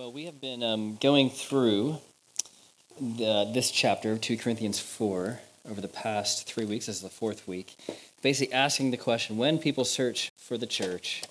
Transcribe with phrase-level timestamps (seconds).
[0.00, 1.98] Well, we have been um, going through
[2.98, 5.38] the, this chapter, of 2 Corinthians 4,
[5.68, 6.86] over the past three weeks.
[6.86, 7.76] This is the fourth week.
[8.22, 11.22] Basically, asking the question when people search for the church,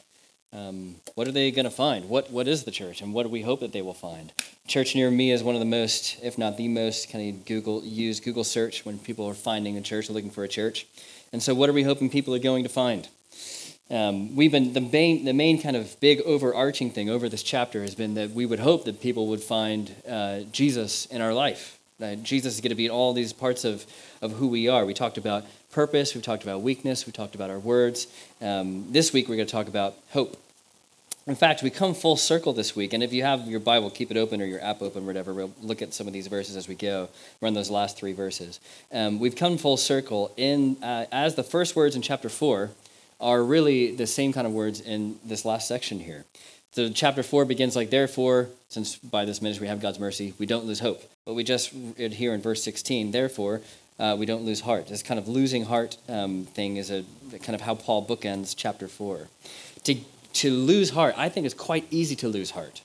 [0.54, 2.10] um, what are they going to find?
[2.10, 4.32] What, what is the church, and what do we hope that they will find?
[4.68, 7.83] Church near me is one of the most, if not the most, kind of Google
[7.83, 10.86] used Google search when people are finding a church, or looking for a church.
[11.33, 13.10] And so, what are we hoping people are going to find?
[13.92, 17.81] Um, we've been the main, the main kind of big overarching thing over this chapter
[17.81, 21.80] has been that we would hope that people would find uh, Jesus in our life.
[21.98, 23.86] That Jesus is going to be in all these parts of,
[24.22, 24.86] of who we are.
[24.86, 28.08] We talked about purpose, we talked about weakness, we talked about our words.
[28.41, 30.38] Um, this week we're going to talk about hope.
[31.28, 34.09] In fact, we come full circle this week, and if you have your Bible, keep
[34.09, 35.34] it open or your app open, whatever.
[35.34, 37.09] We'll look at some of these verses as we go.
[37.42, 38.59] Run those last three verses.
[38.92, 42.72] Um, we've come full circle in uh, as the first words in chapter four
[43.20, 46.26] are really the same kind of words in this last section here.
[46.72, 50.45] So chapter 4 begins like, therefore, since by this ministry we have God's mercy, we
[50.45, 51.04] don't lose hope.
[51.25, 53.62] But we just read here in verse 16, therefore,
[54.00, 54.88] uh, we don't lose heart.
[54.88, 57.03] This kind of losing heart um, thing is a
[57.40, 59.28] kind of how Paul bookends chapter 4.
[59.86, 59.95] To,
[60.34, 62.81] to lose heart, I think it's quite easy to lose heart.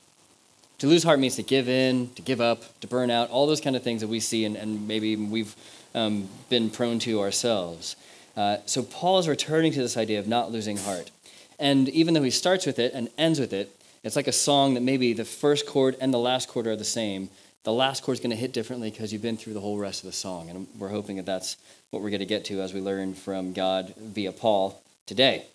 [0.79, 3.61] To lose heart means to give in, to give up, to burn out, all those
[3.61, 5.55] kind of things that we see and, and maybe we've
[5.93, 7.95] um, been prone to ourselves.
[8.35, 11.11] Uh, so Paul is returning to this idea of not losing heart.
[11.59, 14.73] And even though he starts with it and ends with it, it's like a song
[14.73, 17.29] that maybe the first chord and the last chord are the same.
[17.63, 20.03] The last chord is going to hit differently because you've been through the whole rest
[20.03, 20.49] of the song.
[20.49, 21.57] And we're hoping that that's
[21.89, 25.45] what we're going to get to as we learn from God via Paul today.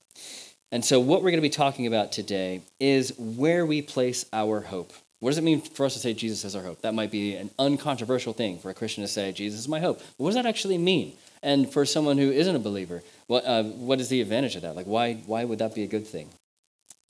[0.72, 4.60] And so, what we're going to be talking about today is where we place our
[4.60, 4.92] hope.
[5.20, 6.80] What does it mean for us to say Jesus is our hope?
[6.82, 10.00] That might be an uncontroversial thing for a Christian to say, Jesus is my hope.
[10.16, 11.12] What does that actually mean?
[11.42, 14.76] And for someone who isn't a believer, what, uh, what is the advantage of that?
[14.76, 16.28] Like, why, why would that be a good thing?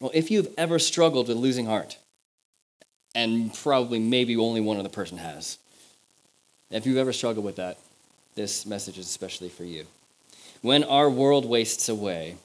[0.00, 1.98] Well, if you've ever struggled with losing heart,
[3.14, 5.58] and probably maybe only one other person has,
[6.70, 7.78] if you've ever struggled with that,
[8.36, 9.86] this message is especially for you.
[10.62, 12.36] When our world wastes away,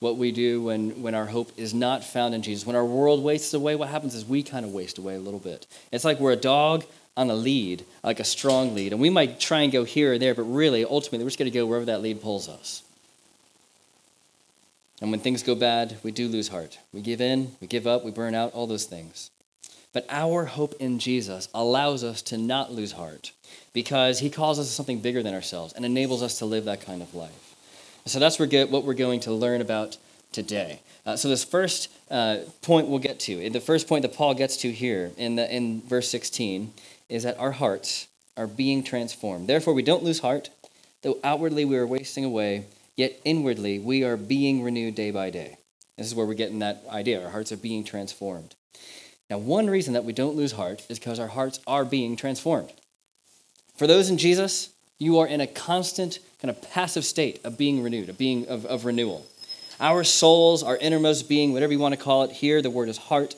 [0.00, 3.22] what we do when, when our hope is not found in Jesus, when our world
[3.22, 5.66] wastes away, what happens is we kind of waste away a little bit.
[5.92, 6.84] It's like we're a dog
[7.16, 8.92] on a lead, like a strong lead.
[8.92, 11.50] And we might try and go here or there, but really, ultimately, we're just going
[11.50, 12.82] to go wherever that lead pulls us.
[15.00, 16.78] And when things go bad, we do lose heart.
[16.92, 19.30] We give in, we give up, we burn out, all those things.
[19.92, 23.32] But our hope in Jesus allows us to not lose heart
[23.72, 26.80] because he calls us to something bigger than ourselves and enables us to live that
[26.80, 27.54] kind of life.
[28.04, 29.96] So that's what we're going to learn about
[30.32, 30.80] today.
[31.04, 34.58] Uh, so this first uh, point we'll get to, the first point that Paul gets
[34.58, 36.72] to here in, the, in verse 16,
[37.08, 39.48] is that our hearts are being transformed.
[39.48, 40.50] Therefore, we don't lose heart,
[41.02, 45.56] though outwardly we are wasting away, yet inwardly we are being renewed day by day.
[45.96, 47.22] This is where we're getting that idea.
[47.22, 48.54] Our hearts are being transformed.
[49.30, 52.72] Now, one reason that we don't lose heart is because our hearts are being transformed.
[53.76, 57.82] For those in Jesus, you are in a constant kind of passive state of being
[57.82, 59.26] renewed, of being of, of renewal.
[59.80, 62.96] Our souls, our innermost being, whatever you want to call it, here the word is
[62.96, 63.34] heart,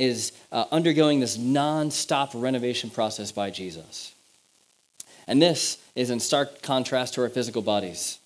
[0.00, 4.14] is uh, undergoing this non-stop renovation process by Jesus.
[5.28, 8.18] And this is in stark contrast to our physical bodies.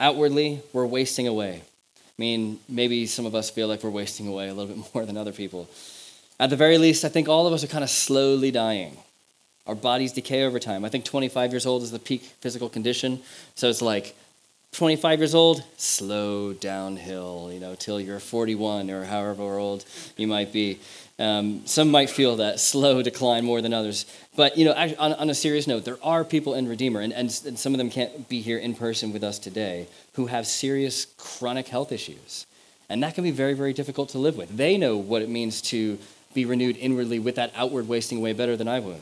[0.00, 1.62] Outwardly, we're wasting away.
[1.62, 5.06] I mean, maybe some of us feel like we're wasting away a little bit more
[5.06, 5.68] than other people.
[6.40, 8.96] At the very least, I think all of us are kind of slowly dying.
[9.68, 10.84] Our bodies decay over time.
[10.84, 13.22] I think 25 years old is the peak physical condition.
[13.54, 14.16] So it's like
[14.74, 19.84] 25 years old, slow downhill, you know, till you're 41 or however old
[20.16, 20.80] you might be.
[21.18, 24.04] Um, some might feel that slow decline more than others.
[24.34, 27.40] But, you know, on, on a serious note, there are people in Redeemer, and, and,
[27.46, 31.06] and some of them can't be here in person with us today, who have serious
[31.16, 32.46] chronic health issues.
[32.88, 34.56] And that can be very, very difficult to live with.
[34.56, 35.98] They know what it means to
[36.34, 39.00] be renewed inwardly with that outward wasting away better than I would.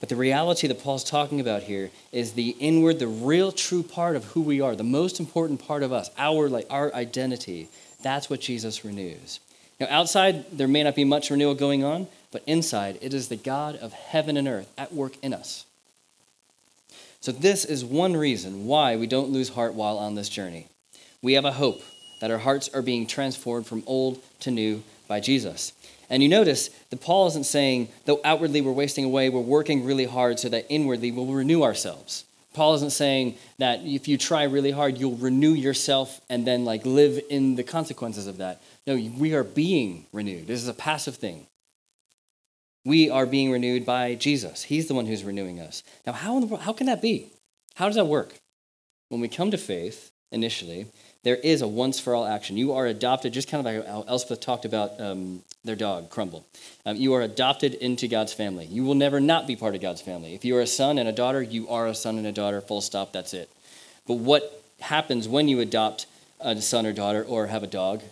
[0.00, 4.16] But the reality that Paul's talking about here is the inward, the real true part
[4.16, 7.68] of who we are, the most important part of us, our like our identity.
[8.02, 9.40] That's what Jesus renews.
[9.78, 13.36] Now, outside, there may not be much renewal going on, but inside, it is the
[13.36, 15.66] God of heaven and earth at work in us.
[17.20, 20.68] So, this is one reason why we don't lose heart while on this journey.
[21.22, 21.82] We have a hope
[22.20, 25.72] that our hearts are being transformed from old to new by Jesus.
[26.08, 30.04] And you notice that Paul isn't saying, though outwardly we're wasting away, we're working really
[30.04, 32.24] hard so that inwardly we'll renew ourselves.
[32.56, 36.86] Paul isn't saying that if you try really hard, you'll renew yourself and then like
[36.86, 38.62] live in the consequences of that.
[38.86, 40.46] No, we are being renewed.
[40.46, 41.46] This is a passive thing.
[42.82, 44.62] We are being renewed by Jesus.
[44.62, 45.82] He's the one who's renewing us.
[46.06, 47.26] Now, how, in the world, how can that be?
[47.74, 48.32] How does that work?
[49.10, 50.86] When we come to faith initially,
[51.22, 52.56] there is a once for all action.
[52.56, 56.46] You are adopted, just kind of like how Elspeth talked about um, their dog, Crumble.
[56.84, 58.66] Um, you are adopted into God's family.
[58.66, 60.34] You will never not be part of God's family.
[60.34, 62.60] If you are a son and a daughter, you are a son and a daughter,
[62.60, 63.50] full stop, that's it.
[64.06, 66.06] But what happens when you adopt
[66.40, 68.02] a son or daughter or have a dog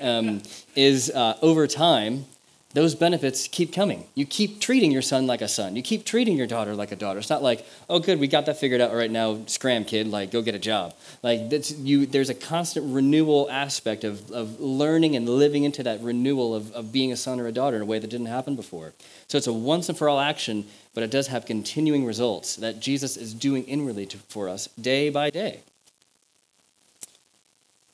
[0.00, 0.42] um,
[0.76, 2.26] is uh, over time,
[2.74, 4.04] those benefits keep coming.
[4.14, 5.74] You keep treating your son like a son.
[5.74, 7.18] You keep treating your daughter like a daughter.
[7.18, 9.38] It's not like, oh, good, we got that figured out right now.
[9.46, 10.94] Scram, kid, like go get a job.
[11.22, 12.04] Like that's you.
[12.04, 16.92] There's a constant renewal aspect of, of learning and living into that renewal of, of
[16.92, 18.92] being a son or a daughter in a way that didn't happen before.
[19.28, 22.80] So it's a once and for all action, but it does have continuing results that
[22.80, 25.62] Jesus is doing inwardly to, for us day by day.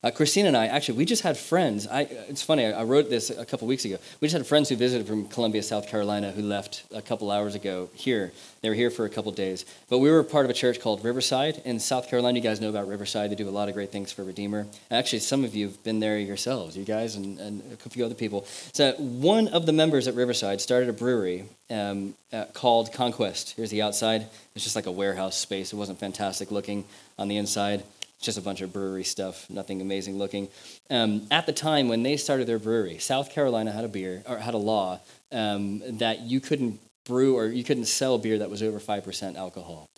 [0.05, 1.87] Uh, Christina and I, actually, we just had friends.
[1.87, 3.97] I, it's funny, I, I wrote this a couple weeks ago.
[4.21, 7.55] We just had friends who visited from Columbia, South Carolina, who left a couple hours
[7.55, 8.31] ago here.
[8.61, 9.65] They were here for a couple days.
[9.89, 12.37] But we were part of a church called Riverside in South Carolina.
[12.37, 13.31] You guys know about Riverside.
[13.31, 14.67] They do a lot of great things for Redeemer.
[14.91, 18.15] Actually, some of you have been there yourselves, you guys, and, and a few other
[18.15, 18.45] people.
[18.75, 23.55] So, one of the members at Riverside started a brewery um, uh, called Conquest.
[23.57, 24.27] Here's the outside.
[24.55, 25.73] It's just like a warehouse space.
[25.73, 26.85] It wasn't fantastic looking
[27.19, 27.85] on the inside
[28.25, 30.49] just a bunch of brewery stuff, nothing amazing looking.
[30.91, 34.39] Um, at the time when they started their brewery, South Carolina had a beer or
[34.39, 35.01] had a law
[35.33, 39.37] um, that you couldn't brew or you couldn't sell beer that was over five percent
[39.37, 39.89] alcohol.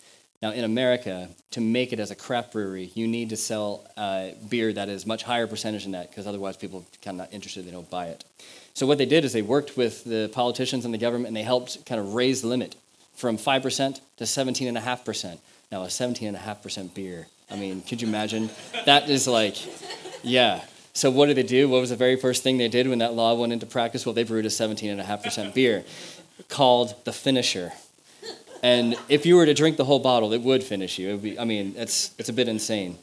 [0.42, 4.28] Now, in America, to make it as a craft brewery, you need to sell uh,
[4.48, 7.66] beer that is much higher percentage than that, because otherwise people kind of not interested,
[7.66, 8.24] they don't buy it.
[8.74, 11.42] So what they did is they worked with the politicians and the government, and they
[11.42, 12.76] helped kind of raise the limit
[13.14, 15.38] from 5% to 17.5%.
[15.72, 18.50] Now, a 17.5% beer I mean, could you imagine?
[18.86, 19.56] That is like,
[20.22, 20.64] yeah.
[20.92, 21.68] So what did they do?
[21.68, 24.04] What was the very first thing they did when that law went into practice?
[24.04, 25.84] Well, they brewed a 17.5% beer
[26.48, 27.72] called the Finisher.
[28.62, 31.10] And if you were to drink the whole bottle, it would finish you.
[31.10, 32.98] It would be, I mean, it's, it's a bit insane.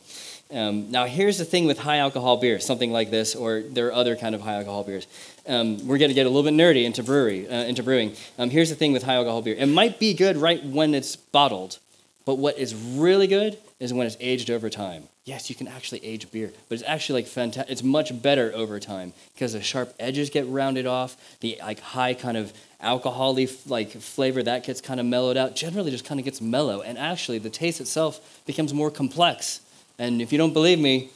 [0.52, 3.94] Um, now, here's the thing with high alcohol beer, something like this, or there are
[3.94, 5.08] other kind of high alcohol beers.
[5.48, 8.16] Um, we're going to get a little bit nerdy into brewery, uh, into brewing.
[8.38, 11.16] Um, here's the thing with high alcohol beer: it might be good right when it's
[11.16, 11.80] bottled,
[12.26, 15.04] but what is really good is when it's aged over time.
[15.26, 17.70] Yes, you can actually age beer, but it's actually like fantastic.
[17.70, 21.18] It's much better over time because the sharp edges get rounded off.
[21.42, 25.58] The like high kind of alcoholy like flavor that gets kind of mellowed out.
[25.58, 29.60] Generally, just kind of gets mellow, and actually the taste itself becomes more complex.
[30.00, 31.10] And if you don't believe me,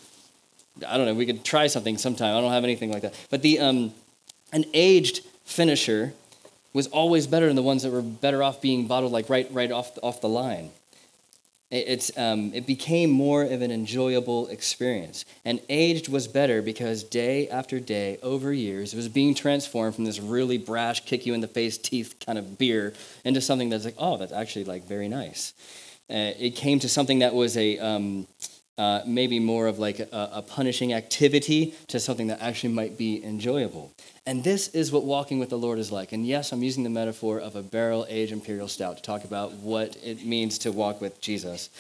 [0.86, 1.14] I don't know.
[1.14, 2.36] We could try something sometime.
[2.36, 3.14] I don't have anything like that.
[3.30, 3.94] But the um,
[4.52, 6.14] an aged finisher
[6.74, 9.72] was always better than the ones that were better off being bottled like right right
[9.72, 10.72] off off the line.
[11.70, 15.26] It's, um, it became more of an enjoyable experience.
[15.44, 20.06] And aged was better because day after day, over years, it was being transformed from
[20.06, 22.94] this really brash, kick you in the face, teeth kind of beer
[23.26, 25.54] into something that's like, oh, that's actually like very nice.
[26.10, 28.28] Uh, it came to something that was a, um,
[28.78, 33.24] uh, maybe more of like a, a, punishing activity to something that actually might be
[33.24, 33.92] enjoyable.
[34.28, 36.12] And this is what walking with the Lord is like.
[36.12, 39.54] And yes, I'm using the metaphor of a barrel aged imperial stout to talk about
[39.54, 41.72] what it means to walk with Jesus.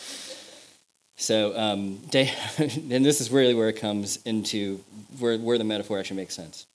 [1.17, 4.83] So, um, day, and this is really where it comes into
[5.19, 6.65] where, where the metaphor actually makes sense.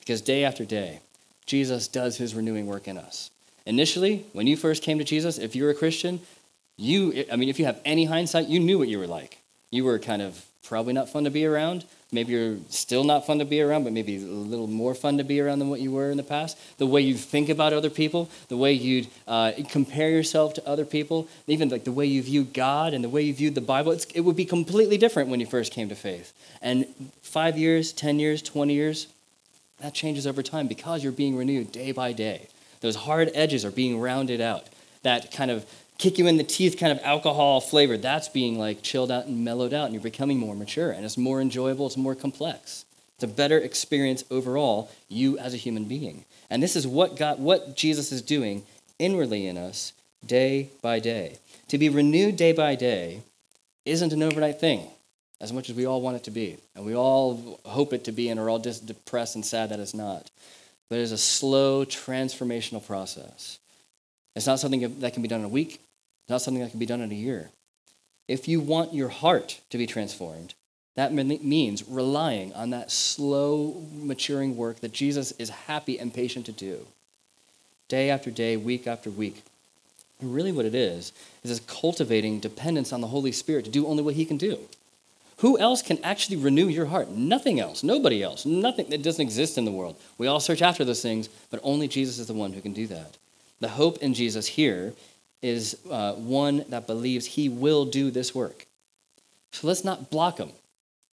[0.00, 0.98] Because day after day,
[1.46, 3.30] Jesus does his renewing work in us.
[3.64, 6.18] Initially, when you first came to Jesus, if you're a Christian,
[6.76, 9.38] you, I mean, if you have any hindsight, you knew what you were like
[9.72, 11.84] you were kind of probably not fun to be around.
[12.12, 15.24] Maybe you're still not fun to be around, but maybe a little more fun to
[15.24, 16.58] be around than what you were in the past.
[16.76, 20.84] The way you think about other people, the way you uh, compare yourself to other
[20.84, 23.92] people, even like the way you view God and the way you viewed the Bible,
[23.92, 26.34] it would be completely different when you first came to faith.
[26.60, 26.86] And
[27.22, 29.06] five years, 10 years, 20 years,
[29.80, 32.48] that changes over time because you're being renewed day by day.
[32.82, 34.68] Those hard edges are being rounded out.
[35.02, 35.64] That kind of
[36.02, 39.44] kick you in the teeth kind of alcohol flavor, that's being like chilled out and
[39.44, 42.84] mellowed out, and you're becoming more mature, and it's more enjoyable, it's more complex.
[43.14, 46.24] It's a better experience overall, you as a human being.
[46.50, 48.64] And this is what God, what Jesus is doing
[48.98, 49.92] inwardly in us
[50.26, 51.38] day by day.
[51.68, 53.22] To be renewed day by day
[53.84, 54.88] isn't an overnight thing,
[55.40, 56.58] as much as we all want it to be.
[56.74, 59.78] And we all hope it to be and are all just depressed and sad that
[59.78, 60.32] it's not.
[60.90, 63.60] But it is a slow transformational process.
[64.34, 65.80] It's not something that can be done in a week
[66.28, 67.50] not something that can be done in a year.
[68.28, 70.54] If you want your heart to be transformed,
[70.94, 76.52] that means relying on that slow maturing work that Jesus is happy and patient to
[76.52, 76.86] do.
[77.88, 79.42] Day after day, week after week.
[80.20, 81.12] And really, what it is,
[81.42, 84.58] is this cultivating dependence on the Holy Spirit to do only what He can do.
[85.38, 87.10] Who else can actually renew your heart?
[87.10, 87.82] Nothing else.
[87.82, 88.46] Nobody else.
[88.46, 89.96] Nothing that doesn't exist in the world.
[90.16, 92.86] We all search after those things, but only Jesus is the one who can do
[92.86, 93.16] that.
[93.60, 94.92] The hope in Jesus here
[95.42, 98.66] is uh, one that believes he will do this work.
[99.52, 100.50] So let's not block him.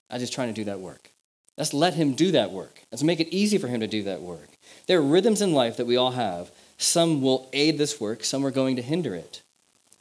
[0.10, 1.12] I'm just trying to do that work.
[1.58, 2.82] Let's let him do that work.
[2.92, 4.50] Let's make it easy for him to do that work.
[4.88, 6.52] There are rhythms in life that we all have.
[6.78, 9.42] Some will aid this work, some are going to hinder it.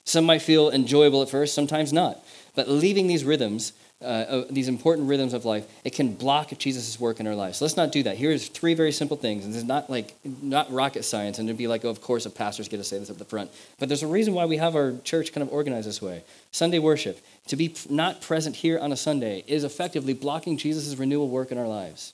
[0.04, 2.19] Some might feel enjoyable at first, sometimes not.
[2.54, 3.73] But leaving these rhythms
[4.04, 7.58] uh, these important rhythms of life, it can block Jesus' work in our lives.
[7.58, 8.16] So let's not do that.
[8.16, 9.44] Here's three very simple things.
[9.44, 12.30] And is not like not rocket science, and it'd be like, oh, of course, a
[12.30, 13.50] pastor's going to say this at the front.
[13.78, 16.23] But there's a reason why we have our church kind of organized this way.
[16.52, 21.28] Sunday worship, to be not present here on a Sunday, is effectively blocking Jesus' renewal
[21.28, 22.12] work in our lives.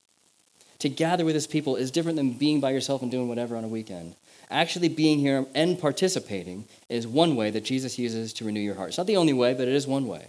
[0.80, 3.64] To gather with his people is different than being by yourself and doing whatever on
[3.64, 4.16] a weekend.
[4.50, 8.88] Actually, being here and participating is one way that Jesus uses to renew your heart.
[8.88, 10.28] It's not the only way, but it is one way.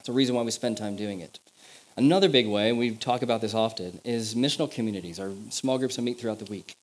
[0.00, 1.38] It's a reason why we spend time doing it.
[1.96, 6.02] Another big way, we talk about this often, is missional communities, our small groups that
[6.02, 6.74] meet throughout the week.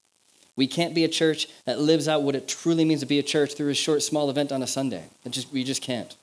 [0.55, 3.23] We can't be a church that lives out what it truly means to be a
[3.23, 5.05] church through a short, small event on a Sunday.
[5.25, 6.15] It just, we just can't.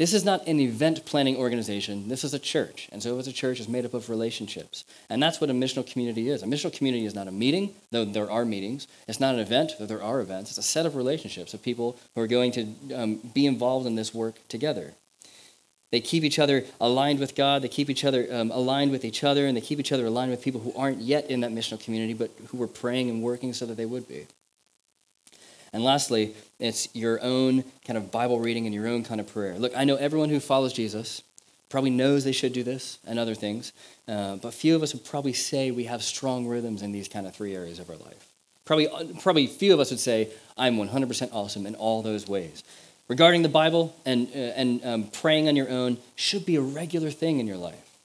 [0.00, 2.08] This is not an event planning organization.
[2.08, 2.88] This is a church.
[2.90, 4.84] And so, as a church, is made up of relationships.
[5.10, 6.42] And that's what a missional community is.
[6.42, 8.88] A missional community is not a meeting, though there are meetings.
[9.06, 10.50] It's not an event, though there are events.
[10.50, 13.94] It's a set of relationships of people who are going to um, be involved in
[13.94, 14.94] this work together.
[15.90, 17.62] They keep each other aligned with God.
[17.62, 20.30] They keep each other um, aligned with each other, and they keep each other aligned
[20.30, 23.52] with people who aren't yet in that missional community, but who are praying and working
[23.52, 24.26] so that they would be.
[25.72, 29.58] And lastly, it's your own kind of Bible reading and your own kind of prayer.
[29.58, 31.22] Look, I know everyone who follows Jesus
[31.68, 33.72] probably knows they should do this and other things,
[34.08, 37.26] uh, but few of us would probably say we have strong rhythms in these kind
[37.26, 38.32] of three areas of our life.
[38.64, 38.88] Probably,
[39.20, 42.64] probably few of us would say, I'm 100% awesome in all those ways
[43.10, 47.10] regarding the Bible and, uh, and um, praying on your own should be a regular
[47.10, 47.98] thing in your life.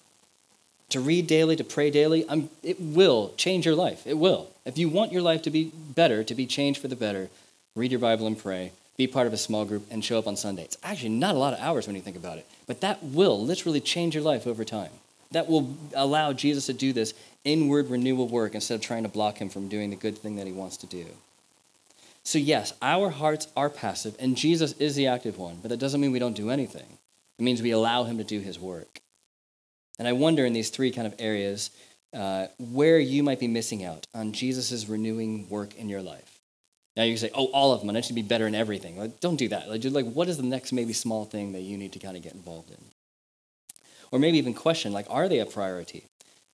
[0.89, 4.05] To read daily, to pray daily, um, it will change your life.
[4.07, 4.49] It will.
[4.65, 7.29] If you want your life to be better, to be changed for the better,
[7.75, 10.35] read your Bible and pray, be part of a small group, and show up on
[10.35, 10.63] Sunday.
[10.63, 13.39] It's actually not a lot of hours when you think about it, but that will
[13.39, 14.91] literally change your life over time.
[15.31, 19.37] That will allow Jesus to do this inward renewal work instead of trying to block
[19.37, 21.05] him from doing the good thing that he wants to do.
[22.25, 26.01] So, yes, our hearts are passive, and Jesus is the active one, but that doesn't
[26.01, 26.97] mean we don't do anything.
[27.37, 28.99] It means we allow him to do his work.
[29.99, 31.69] And I wonder in these three kind of areas
[32.13, 36.39] uh, where you might be missing out on Jesus' renewing work in your life.
[36.97, 38.97] Now you can say, oh, all of them, I need to be better in everything.
[38.97, 39.69] Like, don't do that.
[39.69, 42.23] Like, like, what is the next maybe small thing that you need to kind of
[42.23, 42.77] get involved in?
[44.11, 46.05] Or maybe even question, like, are they a priority?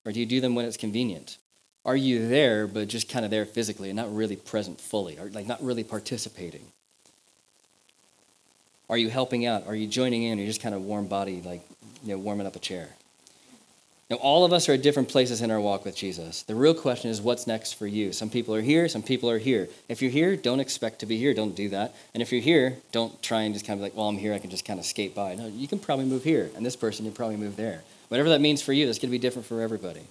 [0.04, 1.38] Or do you do them when it's convenient?
[1.84, 5.28] Are you there, but just kind of there physically and not really present fully, or
[5.30, 6.66] like not really participating?
[8.88, 9.66] Are you helping out?
[9.66, 10.38] Are you joining in?
[10.38, 11.62] Or are you just kind of warm body, like
[12.04, 12.90] you know, warming up a chair?
[14.10, 16.42] Now, all of us are at different places in our walk with Jesus.
[16.42, 18.12] The real question is, what's next for you?
[18.12, 19.70] Some people are here, some people are here.
[19.88, 21.32] If you're here, don't expect to be here.
[21.32, 21.94] Don't do that.
[22.12, 24.38] And if you're here, don't try and just kind of like, well, I'm here, I
[24.38, 25.34] can just kind of skate by.
[25.36, 27.84] No, you can probably move here, and this person, you probably move there.
[28.08, 30.02] Whatever that means for you, that's going to be different for everybody.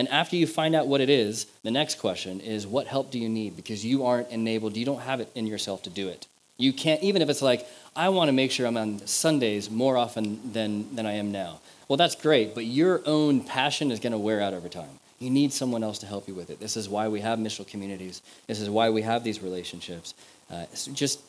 [0.00, 3.18] And after you find out what it is, the next question is what help do
[3.18, 3.54] you need?
[3.54, 6.26] Because you aren't enabled, you don't have it in yourself to do it.
[6.56, 9.98] You can't, even if it's like, I want to make sure I'm on Sundays more
[9.98, 11.60] often than, than I am now.
[11.86, 14.88] Well, that's great, but your own passion is going to wear out over time.
[15.18, 16.60] You need someone else to help you with it.
[16.60, 18.22] This is why we have missional communities.
[18.46, 20.14] This is why we have these relationships.
[20.50, 21.20] Uh, so just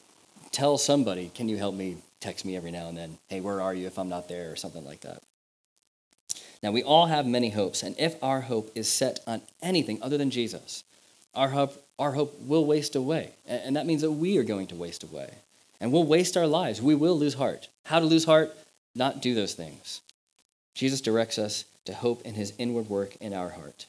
[0.54, 1.98] tell somebody, can you help me?
[2.22, 4.56] Text me every now and then, hey, where are you if I'm not there, or
[4.56, 5.22] something like that.
[6.64, 10.18] Now, we all have many hopes, and if our hope is set on anything other
[10.18, 10.84] than Jesus,
[11.34, 13.32] our hope, our hope will waste away.
[13.48, 15.30] And that means that we are going to waste away.
[15.80, 16.82] And we'll waste our lives.
[16.82, 17.70] We will lose heart.
[17.86, 18.56] How to lose heart?
[18.94, 20.02] Not do those things.
[20.76, 23.88] Jesus directs us to hope in his inward work in our heart.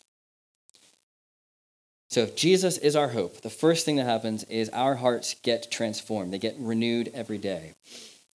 [2.08, 5.70] So, if Jesus is our hope, the first thing that happens is our hearts get
[5.70, 6.32] transformed.
[6.32, 7.72] They get renewed every day.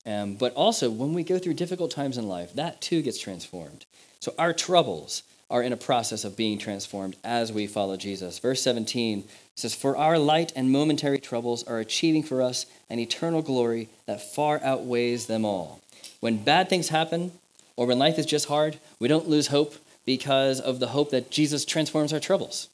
[0.06, 3.86] Um, but also, when we go through difficult times in life, that too gets transformed.
[4.20, 8.40] So our troubles are in a process of being transformed as we follow Jesus.
[8.40, 9.24] Verse 17
[9.56, 14.22] says, For our light and momentary troubles are achieving for us an eternal glory that
[14.22, 15.82] far outweighs them all.
[16.20, 17.32] When bad things happen,
[17.76, 21.30] or when life is just hard, we don't lose hope because of the hope that
[21.30, 22.70] Jesus transforms our troubles.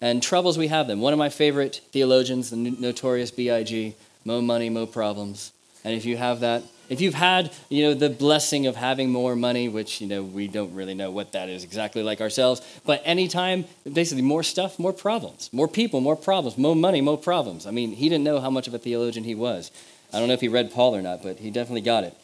[0.00, 1.00] And troubles, we have them.
[1.00, 5.52] One of my favorite theologians, the notorious B.I.G., mo money, mo problems.
[5.88, 9.34] And if you have that, if you've had, you know, the blessing of having more
[9.34, 13.00] money, which, you know, we don't really know what that is exactly like ourselves, but
[13.06, 17.66] anytime, basically more stuff, more problems, more people, more problems, more money, more problems.
[17.66, 19.70] I mean, he didn't know how much of a theologian he was.
[20.12, 22.14] I don't know if he read Paul or not, but he definitely got it.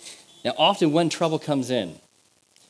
[0.45, 1.95] Now, often when trouble comes in,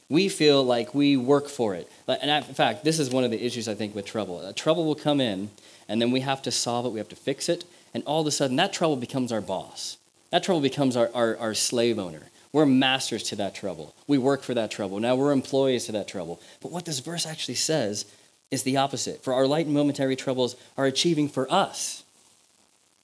[0.09, 1.91] we feel like we work for it.
[2.07, 4.39] And in fact, this is one of the issues I think with trouble.
[4.39, 5.51] Uh, trouble will come in,
[5.89, 8.29] and then we have to solve it, we have to fix it, and all of
[8.29, 9.97] a sudden that trouble becomes our boss.
[10.35, 12.23] That trouble becomes our, our, our slave owner.
[12.53, 13.95] We're masters to that trouble.
[14.09, 14.99] We work for that trouble.
[14.99, 16.41] Now we're employees to that trouble.
[16.61, 18.05] But what this verse actually says
[18.51, 19.23] is the opposite.
[19.23, 22.03] For our light and momentary troubles are achieving for us.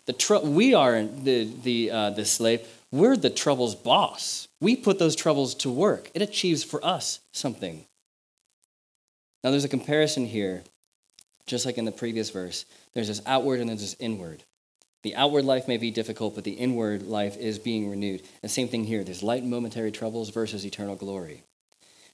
[0.06, 2.66] The tr- we are the, the, uh, the slave.
[2.90, 4.48] We're the trouble's boss.
[4.60, 6.10] We put those troubles to work.
[6.14, 7.84] It achieves for us something.
[9.44, 10.64] Now, there's a comparison here,
[11.46, 12.64] just like in the previous verse.
[12.92, 14.42] There's this outward and there's this inward.
[15.02, 18.22] The outward life may be difficult, but the inward life is being renewed.
[18.42, 19.02] And same thing here.
[19.02, 21.42] There's light momentary troubles versus eternal glory.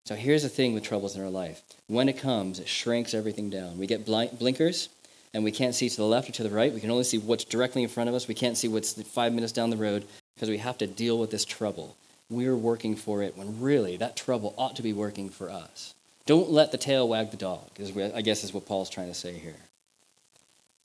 [0.05, 1.63] So here's the thing with troubles in our life.
[1.89, 3.77] When it comes, it shrinks everything down.
[3.77, 4.89] We get blinkers,
[5.35, 6.73] and we can't see to the left or to the right.
[6.73, 8.29] We can only see what's directly in front of us.
[8.29, 11.33] We can't see what's five minutes down the road because we have to deal with
[11.33, 11.97] this trouble.
[12.31, 15.95] We're working for it when really that trouble ought to be working for us.
[16.25, 19.15] Don't let the tail wag the dog, is I guess is what Paul's trying to
[19.15, 19.57] say here.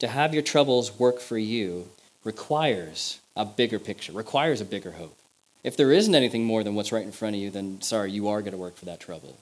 [0.01, 1.87] To have your troubles work for you
[2.23, 5.15] requires a bigger picture, requires a bigger hope.
[5.63, 8.27] If there isn't anything more than what's right in front of you, then sorry, you
[8.27, 9.37] are going to work for that trouble.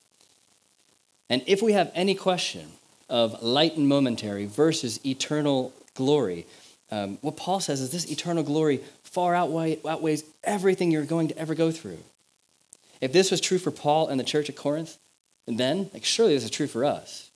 [1.30, 2.74] And if we have any question
[3.08, 6.46] of light and momentary versus eternal glory,
[6.92, 11.38] um, what Paul says is this eternal glory far outweigh, outweighs everything you're going to
[11.38, 12.00] ever go through.
[13.00, 14.98] If this was true for Paul and the church at Corinth,
[15.48, 17.32] then, like, surely this is true for us.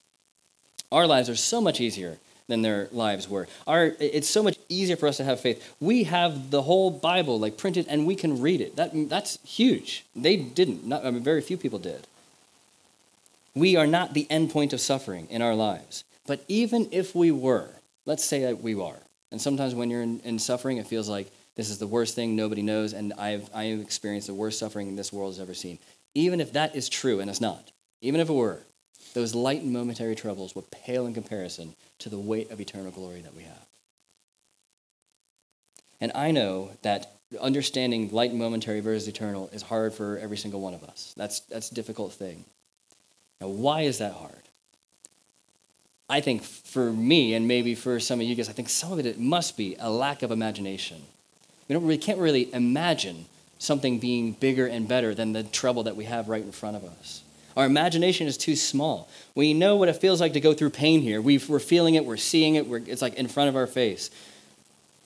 [0.92, 3.48] Our lives are so much easier than their lives were.
[3.68, 5.76] Our, it's so much easier for us to have faith.
[5.80, 8.76] We have the whole Bible like printed and we can read it.
[8.76, 10.06] That, that's huge.
[10.16, 10.86] They didn't.
[10.86, 12.06] Not, I mean, very few people did.
[13.56, 16.04] We are not the end point of suffering in our lives.
[16.26, 17.70] But even if we were,
[18.06, 18.98] let's say that we are,
[19.32, 22.36] and sometimes when you're in, in suffering, it feels like this is the worst thing
[22.36, 25.80] nobody knows, and I've, I have experienced the worst suffering this world has ever seen.
[26.16, 27.72] Even if that is true, and it's not,
[28.02, 28.60] even if it were,
[29.14, 33.22] those light and momentary troubles will pale in comparison to the weight of eternal glory
[33.22, 33.66] that we have.
[36.02, 40.62] And I know that understanding light and momentary versus eternal is hard for every single
[40.62, 41.14] one of us.
[41.16, 42.46] That's, that's a difficult thing.
[43.40, 44.44] Now, why is that hard?
[46.10, 49.00] I think for me, and maybe for some of you guys, I think some of
[49.00, 51.02] it, it must be a lack of imagination.
[51.68, 53.26] We don't really, can't really imagine
[53.58, 56.84] something being bigger and better than the trouble that we have right in front of
[56.84, 57.23] us.
[57.56, 59.08] Our imagination is too small.
[59.36, 61.22] We know what it feels like to go through pain here.
[61.22, 64.10] we are feeling it, we're seeing it, we're, it's like in front of our face.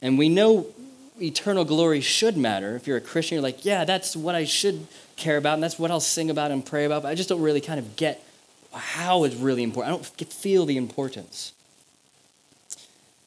[0.02, 0.68] And we know
[1.22, 2.76] eternal glory should matter.
[2.76, 5.80] If you're a Christian, you're like, yeah, that's what I should care about, and that's
[5.80, 7.04] what I'll sing about and pray about.
[7.04, 8.24] But I just don't really kind of get
[8.74, 9.94] how it's really important.
[9.94, 11.54] I don't feel the importance.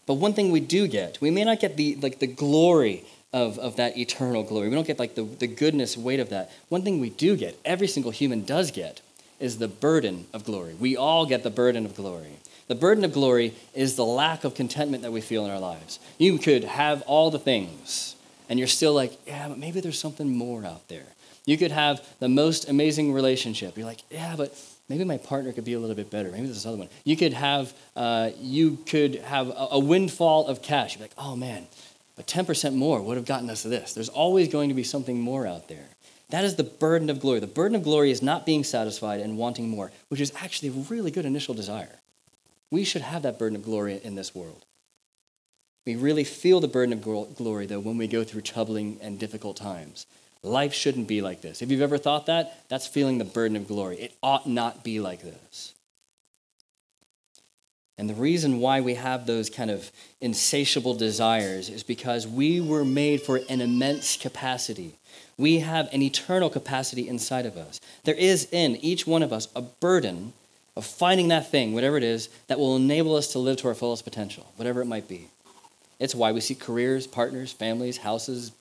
[0.06, 3.58] But one thing we do get, we may not get the like the glory of,
[3.58, 4.68] of that eternal glory.
[4.68, 6.50] We don't get like the, the goodness weight of that.
[6.68, 9.00] One thing we do get, every single human does get,
[9.40, 10.74] is the burden of glory.
[10.74, 12.38] We all get the burden of glory.
[12.68, 15.98] The burden of glory is the lack of contentment that we feel in our lives.
[16.18, 18.14] You could have all the things,
[18.48, 21.06] and you're still like, yeah, but maybe there's something more out there.
[21.46, 23.76] You could have the most amazing relationship.
[23.76, 24.56] You're like, yeah, but
[24.88, 26.30] maybe my partner could be a little bit better.
[26.30, 26.88] Maybe there's another one.
[27.02, 30.94] You could have, uh, you could have a, a windfall of cash.
[30.94, 31.66] You're like, oh man,
[32.14, 33.94] but 10% more would have gotten us this.
[33.94, 35.88] There's always going to be something more out there.
[36.30, 37.40] That is the burden of glory.
[37.40, 40.82] The burden of glory is not being satisfied and wanting more, which is actually a
[40.88, 41.98] really good initial desire.
[42.70, 44.64] We should have that burden of glory in this world.
[45.86, 47.02] We really feel the burden of
[47.36, 50.06] glory, though, when we go through troubling and difficult times.
[50.42, 51.62] Life shouldn't be like this.
[51.62, 53.98] If you've ever thought that, that's feeling the burden of glory.
[53.98, 55.74] It ought not be like this.
[57.98, 59.90] And the reason why we have those kind of
[60.22, 64.94] insatiable desires is because we were made for an immense capacity.
[65.40, 67.80] We have an eternal capacity inside of us.
[68.04, 70.34] There is in each one of us a burden
[70.76, 73.74] of finding that thing, whatever it is, that will enable us to live to our
[73.74, 75.28] fullest potential, whatever it might be.
[75.98, 78.52] It's why we seek careers, partners, families, houses,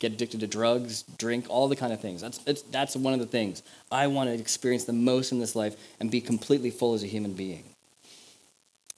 [0.00, 2.22] get addicted to drugs, drink, all the kind of things.
[2.22, 5.76] That's, that's one of the things I want to experience the most in this life
[6.00, 7.62] and be completely full as a human being.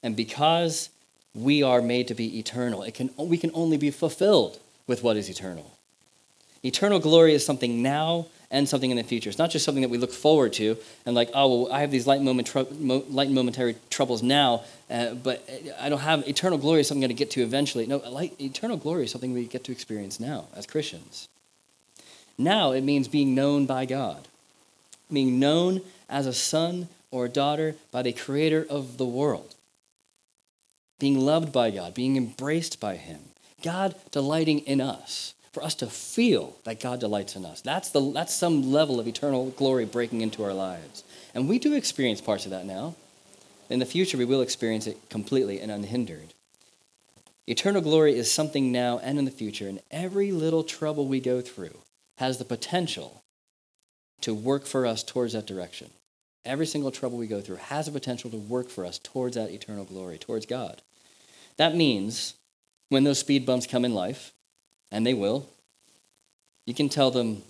[0.02, 0.88] And because
[1.34, 5.18] we are made to be eternal, it can, we can only be fulfilled with what
[5.18, 5.71] is eternal.
[6.62, 9.28] Eternal glory is something now and something in the future.
[9.28, 11.90] It's not just something that we look forward to and like, oh, well, I have
[11.90, 15.48] these light, moment mo- light momentary troubles now, uh, but
[15.80, 17.86] I don't have eternal glory is something I'm going to get to eventually.
[17.86, 21.28] No, light, eternal glory is something we get to experience now as Christians.
[22.38, 24.28] Now it means being known by God,
[25.12, 29.54] being known as a son or a daughter by the creator of the world,
[30.98, 33.20] being loved by God, being embraced by Him,
[33.62, 37.60] God delighting in us for us to feel that God delights in us.
[37.60, 41.04] That's, the, that's some level of eternal glory breaking into our lives.
[41.34, 42.94] And we do experience parts of that now.
[43.68, 46.34] In the future, we will experience it completely and unhindered.
[47.46, 51.40] Eternal glory is something now and in the future, and every little trouble we go
[51.40, 51.76] through
[52.18, 53.22] has the potential
[54.20, 55.90] to work for us towards that direction.
[56.44, 59.50] Every single trouble we go through has the potential to work for us towards that
[59.50, 60.82] eternal glory, towards God.
[61.56, 62.34] That means
[62.88, 64.32] when those speed bumps come in life,
[64.92, 65.48] and they will,
[66.66, 67.42] you can tell them,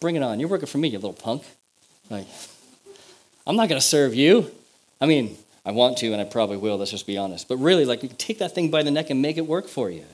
[0.00, 0.38] bring it on.
[0.38, 1.42] You're working for me, you little punk.
[2.08, 2.26] Like,
[3.46, 4.50] I'm not going to serve you.
[5.00, 7.48] I mean, I want to, and I probably will, let's just be honest.
[7.48, 10.04] But really, like, take that thing by the neck and make it work for you.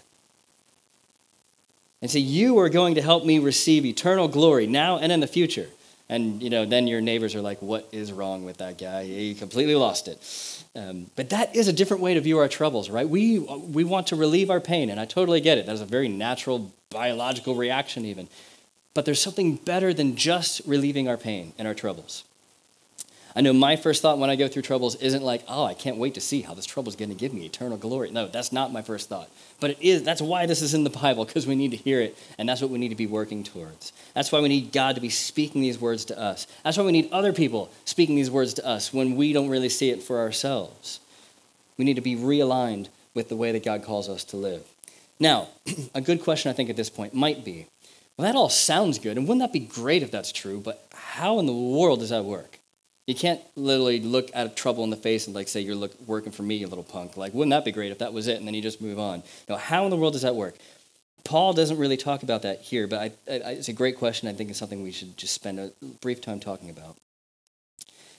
[2.00, 5.26] And say, You are going to help me receive eternal glory now and in the
[5.26, 5.68] future.
[6.08, 9.04] And, you know, then your neighbors are like, What is wrong with that guy?
[9.04, 10.20] He completely lost it.
[10.76, 13.08] Um, but that is a different way to view our troubles, right?
[13.08, 15.66] We, we want to relieve our pain, and I totally get it.
[15.66, 18.28] That's a very natural biological reaction, even.
[18.92, 22.24] But there's something better than just relieving our pain and our troubles.
[23.36, 25.96] I know my first thought when I go through troubles isn't like, oh, I can't
[25.96, 28.12] wait to see how this trouble is going to give me eternal glory.
[28.12, 29.28] No, that's not my first thought.
[29.58, 32.00] But it is, that's why this is in the Bible, because we need to hear
[32.00, 33.92] it, and that's what we need to be working towards.
[34.14, 36.46] That's why we need God to be speaking these words to us.
[36.62, 39.68] That's why we need other people speaking these words to us when we don't really
[39.68, 41.00] see it for ourselves.
[41.76, 44.64] We need to be realigned with the way that God calls us to live.
[45.18, 45.48] Now,
[45.94, 47.66] a good question I think at this point might be
[48.16, 51.40] well, that all sounds good, and wouldn't that be great if that's true, but how
[51.40, 52.60] in the world does that work?
[53.06, 56.32] You can't literally look at trouble in the face and like say you're look, working
[56.32, 57.16] for me, you little punk.
[57.16, 58.38] Like, wouldn't that be great if that was it?
[58.38, 59.22] And then you just move on.
[59.48, 60.54] Now, how in the world does that work?
[61.24, 64.28] Paul doesn't really talk about that here, but I, I, it's a great question.
[64.28, 66.96] I think it's something we should just spend a brief time talking about.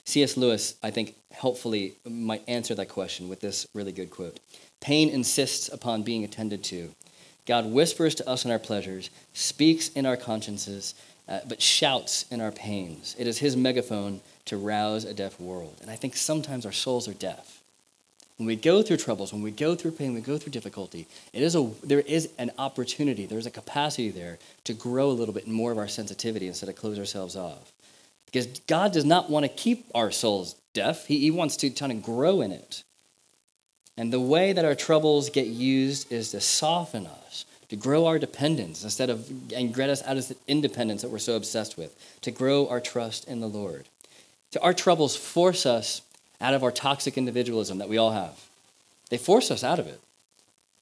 [0.04, 0.36] C.S.
[0.36, 4.38] Lewis, I think, helpfully might answer that question with this really good quote
[4.80, 6.90] Pain insists upon being attended to.
[7.44, 10.94] God whispers to us in our pleasures, speaks in our consciences,
[11.28, 13.16] uh, but shouts in our pains.
[13.18, 15.76] It is his megaphone to rouse a deaf world.
[15.82, 17.62] And I think sometimes our souls are deaf.
[18.36, 21.42] When we go through troubles, when we go through pain, we go through difficulty, it
[21.42, 25.48] is a, there is an opportunity, there's a capacity there to grow a little bit
[25.48, 27.72] more of our sensitivity instead of close ourselves off.
[28.26, 31.90] Because God does not want to keep our souls deaf, He, he wants to kind
[31.90, 32.84] of grow in it.
[33.96, 38.18] And the way that our troubles get used is to soften us, to grow our
[38.18, 41.96] dependence instead of, and get us out of the independence that we're so obsessed with,
[42.22, 43.86] to grow our trust in the Lord.
[44.50, 46.02] So our troubles force us
[46.40, 48.46] out of our toxic individualism that we all have.
[49.10, 50.00] They force us out of it.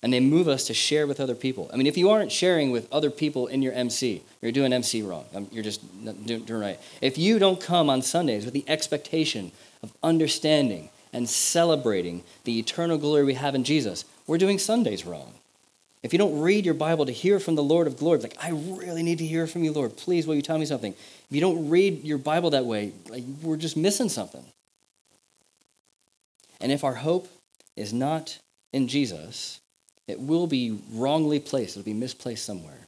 [0.02, 1.70] And they move us to share with other people.
[1.72, 5.00] I mean, if you aren't sharing with other people in your MC, you're doing MC
[5.00, 5.24] wrong.
[5.34, 5.80] Um, you're just
[6.26, 6.78] doing right.
[7.00, 9.50] If you don't come on Sundays with the expectation
[9.82, 15.32] of understanding and celebrating the eternal glory we have in Jesus, we're doing Sundays wrong.
[16.04, 18.50] If you don't read your Bible to hear from the Lord of glory, like, I
[18.50, 19.96] really need to hear from you, Lord.
[19.96, 20.92] Please, will you tell me something?
[20.92, 24.44] If you don't read your Bible that way, like, we're just missing something.
[26.60, 27.28] And if our hope
[27.74, 28.38] is not
[28.70, 29.62] in Jesus,
[30.06, 31.74] it will be wrongly placed.
[31.74, 32.86] It'll be misplaced somewhere.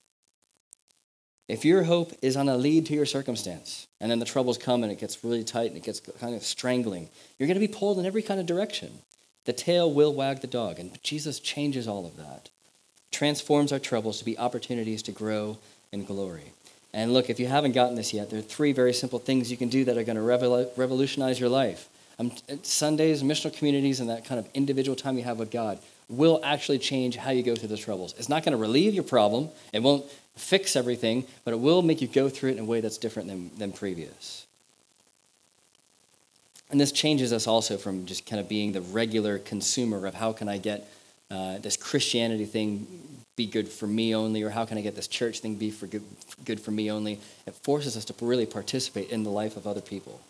[1.48, 4.82] If your hope is on a lead to your circumstance, and then the troubles come
[4.82, 7.72] and it gets really tight and it gets kind of strangling, you're going to be
[7.72, 8.98] pulled in every kind of direction.
[9.46, 12.50] The tail will wag the dog, and Jesus changes all of that
[13.16, 15.56] transforms our troubles to be opportunities to grow
[15.90, 16.52] in glory.
[16.92, 19.56] And look, if you haven't gotten this yet, there are three very simple things you
[19.56, 21.88] can do that are going to revolutionize your life.
[22.18, 22.30] Um,
[22.62, 25.78] Sundays, missional communities, and that kind of individual time you have with God
[26.10, 28.14] will actually change how you go through the troubles.
[28.18, 30.04] It's not going to relieve your problem, it won't
[30.36, 33.28] fix everything, but it will make you go through it in a way that's different
[33.28, 34.46] than, than previous.
[36.70, 40.32] And this changes us also from just kind of being the regular consumer of how
[40.32, 40.86] can I get
[41.30, 42.86] uh, this Christianity thing
[43.36, 45.86] be good for me only, or how can I get this church thing be for
[45.86, 46.02] good,
[46.44, 47.20] good for me only?
[47.46, 50.20] It forces us to really participate in the life of other people.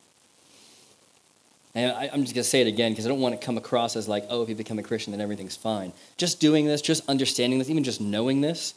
[1.76, 3.58] And I, am just going to say it again because I don't want to come
[3.58, 5.92] across as like, oh, if you become a Christian, then everything's fine.
[6.16, 8.72] Just doing this, just understanding this, even just knowing this,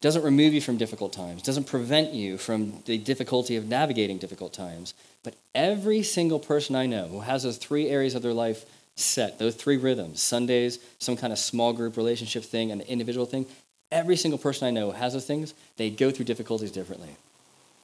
[0.00, 4.54] doesn't remove you from difficult times, doesn't prevent you from the difficulty of navigating difficult
[4.54, 4.94] times.
[5.22, 8.64] But every single person I know who has those three areas of their life
[9.00, 13.26] set, those three rhythms Sundays, some kind of small group relationship thing, and the individual
[13.26, 13.46] thing.
[13.92, 15.54] Every single person I know has those things.
[15.76, 17.10] They go through difficulties differently.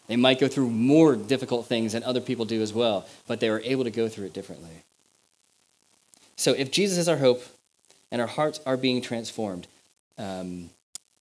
[0.07, 3.49] They might go through more difficult things than other people do as well, but they
[3.49, 4.85] are able to go through it differently.
[6.37, 7.43] So if Jesus is our hope
[8.13, 9.67] and our hearts are being transformed,
[10.17, 10.71] um,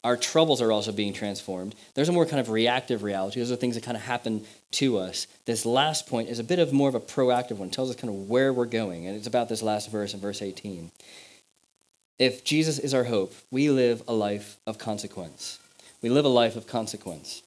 [0.06, 1.74] our troubles are also being transformed.
[1.96, 3.40] There's a more kind of reactive reality.
[3.40, 5.26] Those are things that kind of happen to us.
[5.46, 7.70] This last point is a bit of more of a proactive one.
[7.70, 9.08] It tells us kind of where we're going.
[9.08, 10.92] And it's about this last verse in verse 18.
[12.20, 15.58] If Jesus is our hope, we live a life of consequence.
[16.04, 17.42] We live a life of consequence.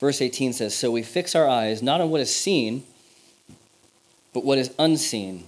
[0.00, 2.82] Verse 18 says, So we fix our eyes not on what is seen,
[4.34, 5.44] but what is unseen,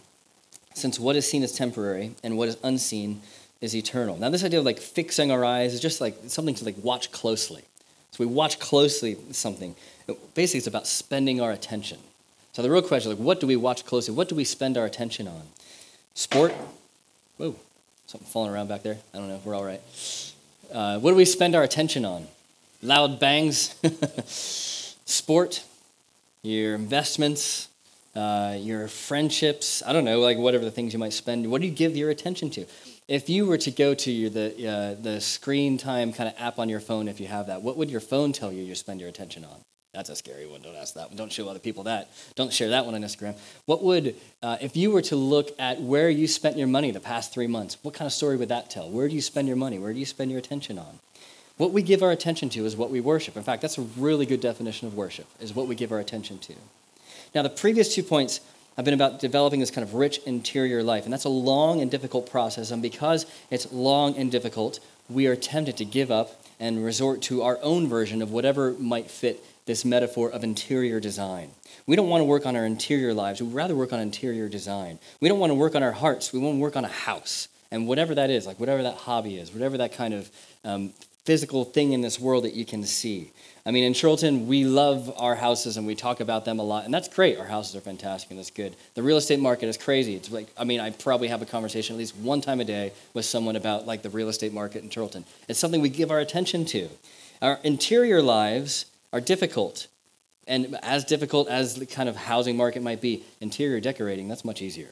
[0.74, 3.20] since what is seen is temporary, and what is unseen
[3.60, 4.16] is eternal.
[4.16, 7.10] Now, this idea of like fixing our eyes is just like something to like watch
[7.10, 7.62] closely.
[8.12, 9.74] So we watch closely something.
[10.34, 11.98] Basically, it's about spending our attention.
[12.52, 14.14] So the real question, like, what do we watch closely?
[14.14, 15.42] What do we spend our attention on?
[16.14, 16.52] Sport?
[17.36, 17.54] Whoa,
[18.06, 18.98] something falling around back there.
[19.14, 19.40] I don't know.
[19.44, 19.80] We're all right.
[20.72, 22.26] Uh, what do we spend our attention on?
[22.82, 23.74] Loud bangs,
[25.04, 25.64] sport,
[26.42, 27.67] your investments,
[28.18, 29.82] uh, your friendships.
[29.86, 31.50] I don't know, like whatever the things you might spend.
[31.50, 32.66] What do you give your attention to?
[33.06, 36.58] If you were to go to your, the uh, the screen time kind of app
[36.58, 39.00] on your phone, if you have that, what would your phone tell you you spend
[39.00, 39.60] your attention on?
[39.94, 40.60] That's a scary one.
[40.60, 41.16] Don't ask that one.
[41.16, 42.10] Don't show other people that.
[42.34, 43.36] Don't share that one on Instagram.
[43.64, 47.00] What would, uh, if you were to look at where you spent your money the
[47.00, 48.90] past three months, what kind of story would that tell?
[48.90, 49.78] Where do you spend your money?
[49.78, 50.98] Where do you spend your attention on?
[51.56, 53.36] What we give our attention to is what we worship.
[53.36, 56.38] In fact, that's a really good definition of worship, is what we give our attention
[56.40, 56.54] to.
[57.34, 58.40] Now, the previous two points
[58.76, 61.90] have been about developing this kind of rich interior life, and that's a long and
[61.90, 62.70] difficult process.
[62.70, 67.42] And because it's long and difficult, we are tempted to give up and resort to
[67.42, 71.50] our own version of whatever might fit this metaphor of interior design.
[71.86, 73.40] We don't want to work on our interior lives.
[73.42, 74.98] We'd rather work on interior design.
[75.20, 76.32] We don't want to work on our hearts.
[76.32, 77.48] We want to work on a house.
[77.70, 80.30] And whatever that is, like whatever that hobby is, whatever that kind of
[80.64, 80.92] um,
[81.24, 83.30] physical thing in this world that you can see.
[83.66, 86.84] I mean, in Chorlton, we love our houses and we talk about them a lot,
[86.84, 87.38] and that's great.
[87.38, 88.74] Our houses are fantastic and that's good.
[88.94, 90.14] The real estate market is crazy.
[90.14, 92.92] It's like, I mean, I probably have a conversation at least one time a day
[93.14, 95.24] with someone about like the real estate market in Chorlton.
[95.48, 96.88] It's something we give our attention to.
[97.42, 99.86] Our interior lives are difficult.
[100.46, 104.62] And as difficult as the kind of housing market might be, interior decorating, that's much
[104.62, 104.88] easier.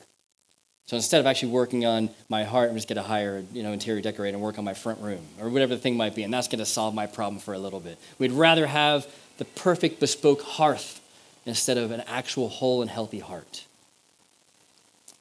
[0.87, 3.72] So instead of actually working on my heart, I'm just going to hire, you know,
[3.72, 6.33] interior decorator and work on my front room or whatever the thing might be, and
[6.33, 7.99] that's going to solve my problem for a little bit.
[8.18, 9.07] We'd rather have
[9.38, 11.01] the perfect bespoke hearth
[11.44, 13.64] instead of an actual whole and healthy heart.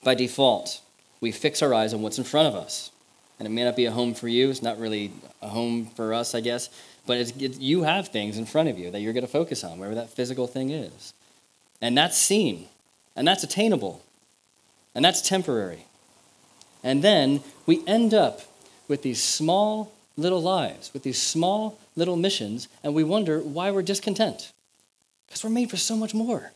[0.03, 0.81] By default,
[1.19, 2.91] we fix our eyes on what's in front of us.
[3.39, 4.49] And it may not be a home for you.
[4.49, 6.69] It's not really a home for us, I guess.
[7.07, 9.63] But it's, it's, you have things in front of you that you're going to focus
[9.63, 11.13] on, wherever that physical thing is.
[11.81, 12.67] And that's seen,
[13.15, 14.01] and that's attainable,
[14.95, 15.85] and that's temporary.
[16.83, 18.41] And then we end up
[18.87, 23.81] with these small little lives, with these small little missions, and we wonder why we're
[23.81, 24.53] discontent.
[25.27, 26.51] Because we're made for so much more.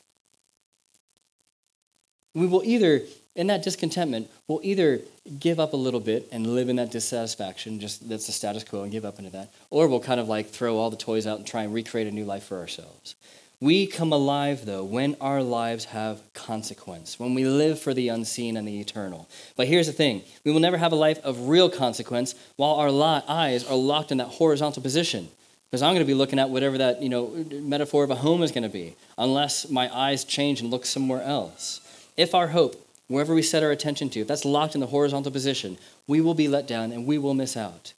[2.34, 3.02] We will either
[3.40, 5.00] in that discontentment, we'll either
[5.40, 8.84] give up a little bit and live in that dissatisfaction, just that's the status quo,
[8.84, 11.38] and give up into that, or we'll kind of like throw all the toys out
[11.38, 13.16] and try and recreate a new life for ourselves.
[13.62, 18.56] We come alive, though, when our lives have consequence, when we live for the unseen
[18.56, 19.28] and the eternal.
[19.58, 23.24] But here's the thing we will never have a life of real consequence while our
[23.28, 25.28] eyes are locked in that horizontal position.
[25.70, 28.44] Because I'm going to be looking at whatever that you know metaphor of a home
[28.44, 31.82] is going to be, unless my eyes change and look somewhere else.
[32.16, 35.32] If our hope wherever we set our attention to, if that's locked in the horizontal
[35.32, 37.94] position, we will be let down and we will miss out.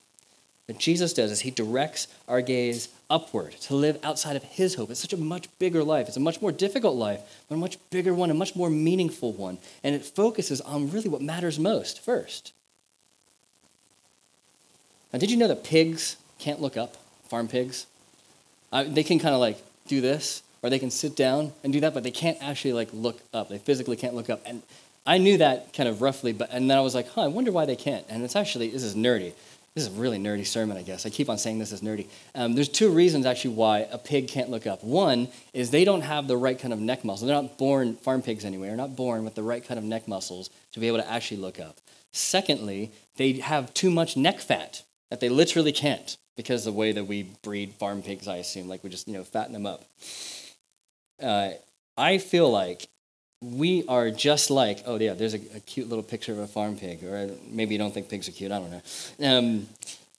[0.65, 4.89] What Jesus does is he directs our gaze upward to live outside of his hope.
[4.89, 6.08] It's such a much bigger life.
[6.08, 9.34] It's a much more difficult life, but a much bigger one, a much more meaningful
[9.34, 9.58] one.
[9.84, 12.54] And it focuses on really what matters most first.
[15.12, 16.95] Now, did you know that pigs can't look up?
[17.28, 17.86] Farm pigs?
[18.71, 21.82] Uh, they can kind of like do this, or they can sit down and do
[21.82, 23.50] that, but they can't actually like look up.
[23.50, 24.41] They physically can't look up.
[24.45, 24.63] And
[25.06, 27.52] I knew that kind of roughly, but and then I was like, huh, I wonder
[27.52, 28.06] why they can't.
[28.08, 29.34] And it's actually this is nerdy.
[29.75, 31.05] This is a really nerdy sermon, I guess.
[31.05, 32.07] I keep on saying this is nerdy.
[32.36, 34.84] Um, there's two reasons actually why a pig can't look up.
[34.84, 37.27] One is they don't have the right kind of neck muscles.
[37.27, 38.67] They're not born farm pigs anyway.
[38.67, 41.38] They're not born with the right kind of neck muscles to be able to actually
[41.38, 41.77] look up.
[42.12, 47.05] Secondly, they have too much neck fat that they literally can't because the way that
[47.05, 49.86] we breed farm pigs, I assume, like we just you know fatten them up.
[51.21, 51.51] Uh,
[51.95, 52.88] I feel like
[53.41, 56.77] we are just like, oh, yeah, there's a, a, cute little picture of a farm
[56.77, 59.27] pig, or maybe you don't think pigs are cute, I don't know.
[59.27, 59.67] Um,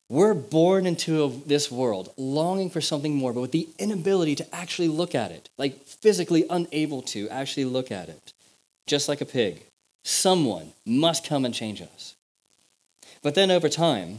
[0.08, 4.54] we're born into a, this world longing for something more, but with the inability to
[4.54, 8.32] actually look at it, like physically unable to actually look at it,
[8.86, 9.62] just like a pig.
[10.04, 12.16] Someone must come and change us.
[13.22, 14.18] But then over time,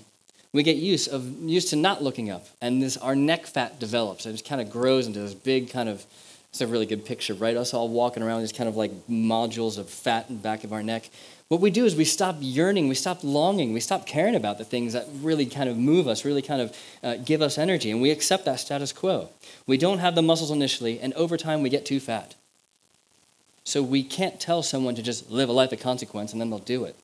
[0.53, 4.25] we get used of used to not looking up, and this our neck fat develops.
[4.25, 6.05] It just kind of grows into this big kind of
[6.53, 7.57] it's a really good picture, right?
[7.57, 10.71] Us all walking around these kind of like modules of fat in the back of
[10.71, 11.09] our neck.
[11.47, 14.63] What we do is we stop yearning, we stop longing, we stop caring about the
[14.63, 18.03] things that really kind of move us, really kind of uh, give us energy, and
[18.03, 19.29] we accept that status quo.
[19.65, 22.35] We don't have the muscles initially, and over time we get too fat.
[23.63, 26.59] So we can't tell someone to just live a life of consequence and then they'll
[26.59, 26.95] do it.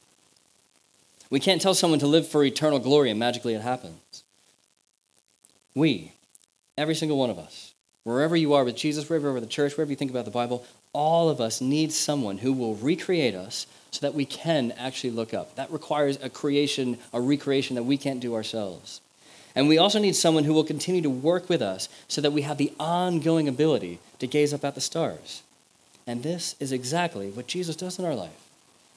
[1.32, 4.24] We can't tell someone to live for eternal glory and magically it happens.
[5.74, 6.14] We,
[6.78, 7.69] every single one of us,
[8.04, 10.66] Wherever you are with Jesus, wherever with the church, wherever you think about the Bible,
[10.94, 15.34] all of us need someone who will recreate us so that we can actually look
[15.34, 15.56] up.
[15.56, 19.02] That requires a creation, a recreation that we can't do ourselves.
[19.56, 22.44] And we also need someone who will continue to work with us so that we
[22.44, 25.44] have the ongoing ability to gaze up at the stars.
[26.08, 28.50] And this is exactly what Jesus does in our life.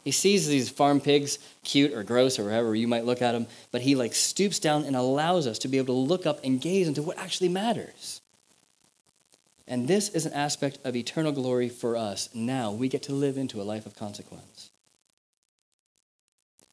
[0.04, 3.46] He sees these farm pigs, cute or gross or however you might look at them,
[3.70, 6.60] but he like stoops down and allows us to be able to look up and
[6.60, 8.21] gaze into what actually matters.
[9.66, 12.28] And this is an aspect of eternal glory for us.
[12.34, 14.70] Now we get to live into a life of consequence.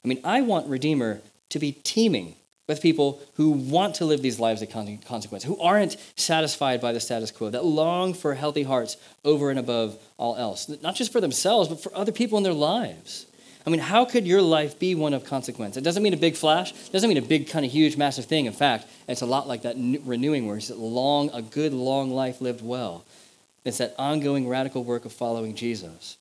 [0.04, 2.34] I mean, I want Redeemer to be teeming
[2.66, 7.00] with people who want to live these lives of consequence, who aren't satisfied by the
[7.00, 11.20] status quo, that long for healthy hearts over and above all else, not just for
[11.20, 13.26] themselves, but for other people in their lives.
[13.66, 15.76] I mean, how could your life be one of consequence?
[15.76, 18.24] It doesn't mean a big flash, it doesn't mean a big, kind of huge, massive
[18.24, 18.46] thing.
[18.46, 22.40] In fact, it's a lot like that renewing where it's long, a good, long life
[22.40, 23.04] lived well.
[23.64, 26.16] It's that ongoing radical work of following Jesus.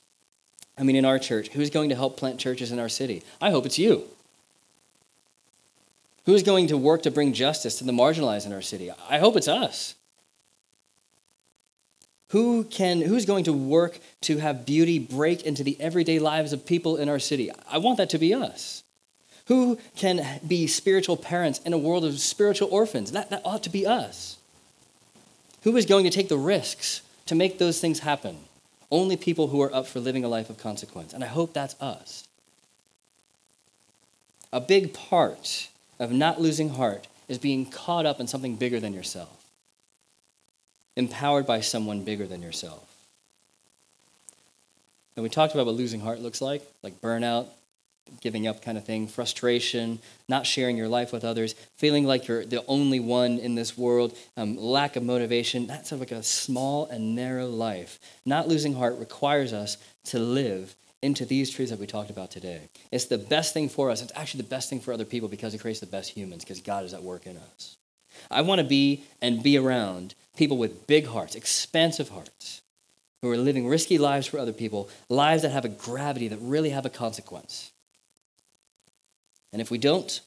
[0.78, 3.23] I mean, in our church, who's going to help plant churches in our city?
[3.41, 4.06] I hope it's you.
[6.25, 8.91] Who is going to work to bring justice to the marginalized in our city?
[9.10, 9.95] I hope it's us.
[12.30, 16.65] Who can who's going to work to have beauty break into the everyday lives of
[16.65, 17.52] people in our city?
[17.70, 18.84] I want that to be us.
[19.48, 23.12] Who can be spiritual parents in a world of spiritual orphans?
[23.13, 24.38] That, that ought to be us.
[25.63, 28.38] Who is going to take the risks to make those things happen?
[28.92, 31.13] Only people who are up for living a life of consequence.
[31.13, 32.28] And I hope that's us.
[34.54, 38.94] A big part of not losing heart is being caught up in something bigger than
[38.94, 39.38] yourself,
[41.00, 42.86] empowered by someone bigger than yourself.
[45.16, 47.48] And we talked about what losing heart looks like, like burnout,
[48.22, 52.46] giving up kind of thing, frustration, not sharing your life with others, feeling like you're
[52.46, 55.68] the only one in this world, um, lack of motivation.
[55.68, 57.98] That's like a small and narrow life.
[58.26, 62.60] Not losing heart requires us to live into these truths that we talked about today.
[62.92, 64.02] It's the best thing for us.
[64.02, 66.60] It's actually the best thing for other people because it creates the best humans because
[66.60, 67.78] God is at work in us.
[68.30, 72.62] I want to be and be around people with big hearts, expansive hearts,
[73.22, 76.70] who are living risky lives for other people, lives that have a gravity, that really
[76.70, 77.72] have a consequence.
[79.52, 80.22] And if we don't,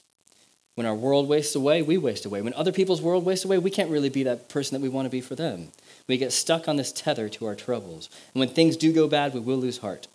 [0.75, 2.41] when our world wastes away, we waste away.
[2.41, 5.05] When other people's world wastes away, we can't really be that person that we want
[5.05, 5.69] to be for them.
[6.07, 8.09] We get stuck on this tether to our troubles.
[8.33, 10.07] And when things do go bad, we will lose heart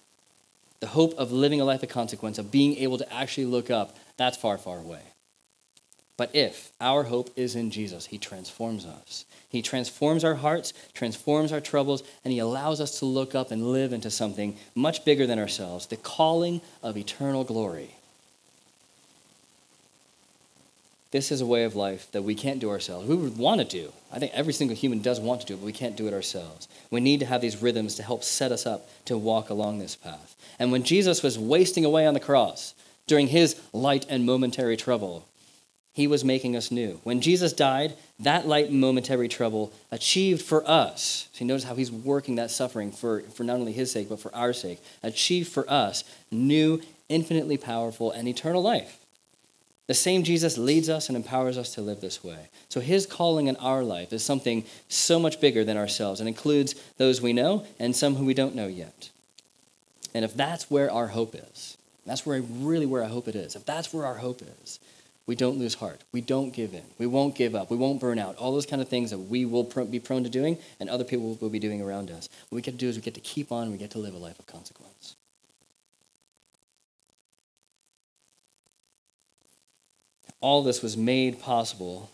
[0.80, 3.96] the hope of living a life of consequence, of being able to actually look up,
[4.16, 5.00] that's far, far away.
[6.16, 9.24] But if our hope is in Jesus, he transforms us.
[9.48, 13.72] He transforms our hearts, transforms our troubles, and he allows us to look up and
[13.72, 17.94] live into something much bigger than ourselves the calling of eternal glory.
[21.10, 23.08] This is a way of life that we can't do ourselves.
[23.08, 23.92] We would want to do.
[24.12, 26.12] I think every single human does want to do it, but we can't do it
[26.12, 26.68] ourselves.
[26.90, 29.96] We need to have these rhythms to help set us up to walk along this
[29.96, 30.36] path.
[30.58, 32.74] And when Jesus was wasting away on the cross
[33.06, 35.24] during his light and momentary trouble,
[35.92, 37.00] he was making us new.
[37.02, 41.28] When Jesus died, that light momentary trouble achieved for us.
[41.32, 44.34] See, notice how he's working that suffering for, for not only his sake, but for
[44.34, 44.80] our sake.
[45.02, 48.98] Achieved for us new, infinitely powerful, and eternal life.
[49.88, 52.50] The same Jesus leads us and empowers us to live this way.
[52.68, 56.74] So his calling in our life is something so much bigger than ourselves and includes
[56.98, 59.10] those we know and some who we don't know yet.
[60.14, 63.56] And if that's where our hope is, that's where really where I hope it is.
[63.56, 64.78] If that's where our hope is,
[65.28, 66.00] we don't lose heart.
[66.10, 66.82] We don't give in.
[66.96, 67.70] We won't give up.
[67.70, 68.36] We won't burn out.
[68.36, 71.36] All those kind of things that we will be prone to doing and other people
[71.38, 72.30] will be doing around us.
[72.48, 73.70] What we get to do is we get to keep on.
[73.70, 75.16] We get to live a life of consequence.
[80.40, 82.10] All this was made possible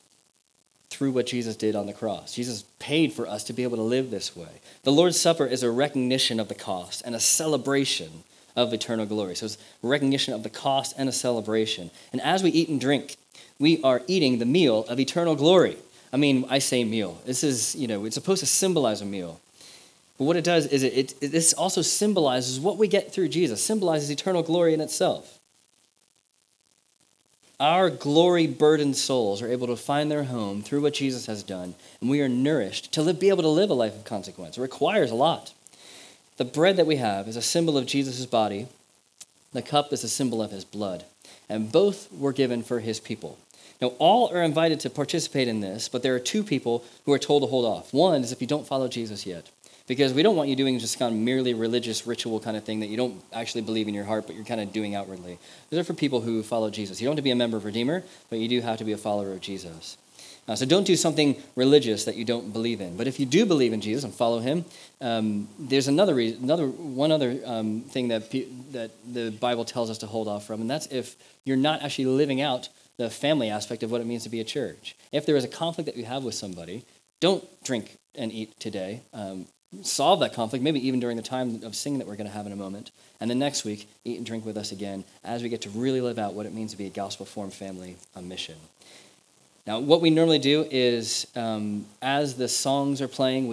[0.91, 2.35] through what Jesus did on the cross.
[2.35, 4.61] Jesus paid for us to be able to live this way.
[4.83, 8.25] The Lord's Supper is a recognition of the cost and a celebration
[8.57, 9.35] of eternal glory.
[9.35, 11.91] So it's recognition of the cost and a celebration.
[12.13, 13.17] And as we eat and drink,
[13.59, 15.77] we are eating the meal of eternal glory.
[16.13, 17.21] I mean, I say meal.
[17.27, 19.41] This is, you know, it's supposed to symbolize a meal.
[20.19, 23.63] But what it does is it, it, this also symbolizes what we get through Jesus,
[23.63, 25.41] symbolizes eternal glory in itself
[27.61, 31.75] our glory burdened souls are able to find their home through what Jesus has done,
[32.01, 34.59] and we are nourished to live, be able to live a life of consequence.
[34.59, 35.53] It requires a lot.
[36.37, 38.67] The bread that we have is a symbol of Jesus' body,
[39.53, 41.05] the cup is a symbol of his blood,
[41.49, 43.39] and both were given for his people.
[43.81, 47.19] Now, all are invited to participate in this, but there are two people who are
[47.19, 47.93] told to hold off.
[47.93, 49.51] One is if you don't follow Jesus yet
[49.87, 52.81] because we don't want you doing just kind of merely religious ritual kind of thing
[52.81, 55.39] that you don't actually believe in your heart, but you're kind of doing outwardly.
[55.71, 57.01] Those are for people who follow Jesus.
[57.01, 58.93] You don't have to be a member of Redeemer, but you do have to be
[58.93, 59.99] a follower of Jesus.
[60.47, 62.97] Uh, so don't do something religious that you don't believe in.
[62.97, 64.65] But if you do believe in Jesus and follow Him,
[65.01, 69.91] um, there's another reason, another one other um, thing that pe- that the Bible tells
[69.91, 73.51] us to hold off from, and that's if you're not actually living out the family
[73.51, 74.95] aspect of what it means to be a church.
[75.13, 76.85] If there is a conflict that you have with somebody,
[77.21, 79.01] don't drink and eat today.
[79.13, 79.47] Um,
[79.83, 82.47] solve that conflict, maybe even during the time of singing that we're going to have
[82.47, 82.91] in a moment.
[83.21, 86.01] And then next week, eat and drink with us again as we get to really
[86.01, 88.57] live out what it means to be a gospel formed family on mission.
[89.67, 93.53] Now, what we normally do is, um, as the songs are playing, we